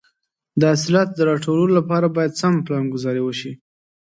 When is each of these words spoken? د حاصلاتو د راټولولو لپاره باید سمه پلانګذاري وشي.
د 0.59 0.61
حاصلاتو 0.71 1.13
د 1.17 1.19
راټولولو 1.31 1.71
لپاره 1.79 2.07
باید 2.15 2.37
سمه 2.41 2.59
پلانګذاري 2.67 3.21
وشي. 3.23 3.51